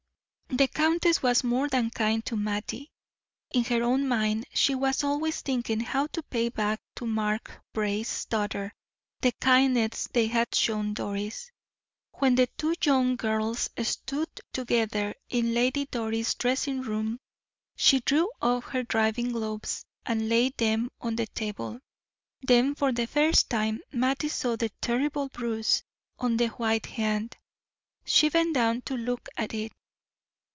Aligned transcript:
The 0.53 0.67
countess 0.67 1.23
was 1.23 1.45
more 1.45 1.69
than 1.69 1.91
kind 1.91 2.25
to 2.25 2.35
Mattie; 2.35 2.91
in 3.51 3.63
her 3.63 3.83
own 3.83 4.05
mind 4.05 4.45
she 4.53 4.75
was 4.75 5.01
always 5.01 5.39
thinking 5.39 5.79
how 5.79 6.07
to 6.07 6.21
pay 6.23 6.49
back 6.49 6.81
to 6.95 7.07
Mark 7.07 7.61
Brace's 7.71 8.25
daughter 8.25 8.73
the 9.21 9.31
kindness 9.31 10.09
they 10.11 10.27
had 10.27 10.53
shown 10.53 10.93
Doris. 10.93 11.49
When 12.15 12.35
the 12.35 12.47
two 12.57 12.75
young 12.83 13.15
girls 13.15 13.69
stood 13.81 14.27
together 14.51 15.15
in 15.29 15.53
Lady 15.53 15.85
Doris' 15.85 16.35
dressing 16.35 16.81
room, 16.81 17.21
she 17.77 18.01
drew 18.01 18.29
off 18.41 18.65
her 18.65 18.83
driving 18.83 19.31
gloves 19.31 19.85
and 20.05 20.27
laid 20.27 20.57
them 20.57 20.91
on 20.99 21.15
the 21.15 21.27
table; 21.27 21.79
then 22.41 22.75
for 22.75 22.91
the 22.91 23.07
first 23.07 23.49
time 23.49 23.79
Mattie 23.93 24.27
saw 24.27 24.57
the 24.57 24.69
terrible 24.81 25.29
bruise 25.29 25.81
on 26.19 26.35
the 26.35 26.47
white 26.49 26.87
hand; 26.87 27.37
she 28.03 28.27
bent 28.27 28.53
down 28.53 28.81
to 28.81 28.97
look 28.97 29.29
at 29.37 29.53
it. 29.53 29.71